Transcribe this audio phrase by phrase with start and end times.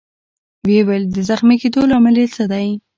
[0.65, 2.67] ويې ویل: د زخمي کېدو لامل يې څه دی؟